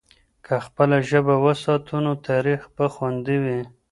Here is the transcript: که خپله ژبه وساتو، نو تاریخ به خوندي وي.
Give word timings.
که 0.45 0.55
خپله 0.65 0.97
ژبه 1.09 1.35
وساتو، 1.43 1.95
نو 2.05 2.13
تاریخ 2.27 2.61
به 2.75 2.85
خوندي 2.93 3.37
وي. 3.43 3.59